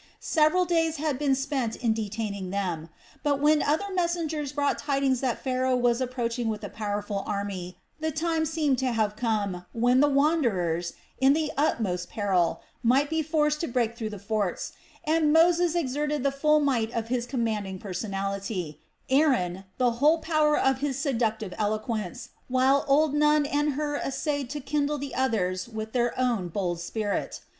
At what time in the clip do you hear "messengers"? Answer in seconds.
3.93-4.51